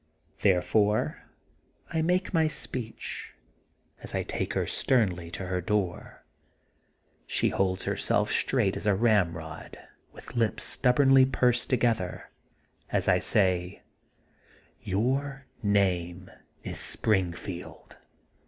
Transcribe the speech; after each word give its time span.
Therefore 0.39 1.29
I 1.93 2.01
make 2.01 2.33
my 2.33 2.47
speech, 2.47 3.35
as 4.01 4.15
I 4.15 4.23
take 4.23 4.55
her 4.55 4.65
sternly 4.65 5.29
to 5.29 5.45
her 5.45 5.61
door. 5.61 6.25
She 7.27 7.49
holds 7.49 7.85
herself 7.85 8.31
straight 8.31 8.75
as 8.75 8.87
a 8.87 8.95
ramrod, 8.95 9.77
with 10.11 10.35
lips 10.35 10.63
stubbornly 10.63 11.27
pursed 11.27 11.69
to 11.69 11.77
gether, 11.77 12.31
as 12.89 13.07
I 13.07 13.19
say: 13.19 13.83
*' 14.25 14.45
Your 14.95 15.45
name 15.61 16.31
is 16.63 16.79
Springfield. 16.79 17.99